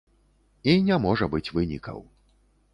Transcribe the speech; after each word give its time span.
І 0.73 0.75
не 0.87 0.97
можа 1.05 1.29
быць 1.35 1.53
вынікаў. 1.61 2.05